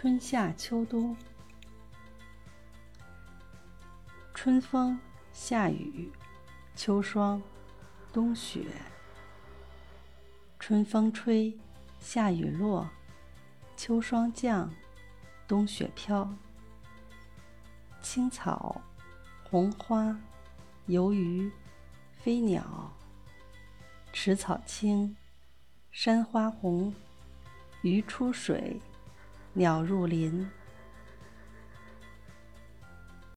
[0.00, 1.16] 春夏秋冬，
[4.32, 4.96] 春风
[5.32, 6.12] 夏雨，
[6.76, 7.42] 秋霜
[8.12, 8.64] 冬雪。
[10.60, 11.58] 春风吹，
[11.98, 12.88] 夏雨落，
[13.76, 14.72] 秋霜降，
[15.48, 16.32] 冬雪飘。
[18.00, 18.80] 青草、
[19.50, 20.16] 红花、
[20.86, 21.50] 游鱼、
[22.20, 22.92] 飞鸟，
[24.12, 25.16] 池草青，
[25.90, 26.94] 山花红，
[27.82, 28.80] 鱼出水。
[29.58, 30.48] 鸟入林。